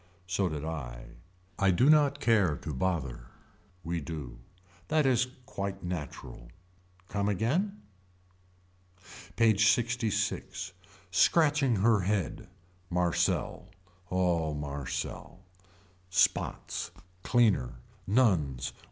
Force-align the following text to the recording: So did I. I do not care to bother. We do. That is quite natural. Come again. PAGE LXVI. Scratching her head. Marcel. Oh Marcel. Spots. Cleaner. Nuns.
So 0.25 0.49
did 0.49 0.65
I. 0.65 1.09
I 1.59 1.69
do 1.69 1.87
not 1.87 2.19
care 2.19 2.57
to 2.57 2.73
bother. 2.73 3.27
We 3.83 4.01
do. 4.01 4.39
That 4.87 5.05
is 5.05 5.27
quite 5.45 5.83
natural. 5.83 6.47
Come 7.07 7.29
again. 7.29 7.83
PAGE 9.35 9.63
LXVI. 9.63 10.71
Scratching 11.11 11.75
her 11.75 11.99
head. 11.99 12.47
Marcel. 12.89 13.69
Oh 14.09 14.55
Marcel. 14.55 15.41
Spots. 16.09 16.89
Cleaner. 17.21 17.75
Nuns. 18.07 18.73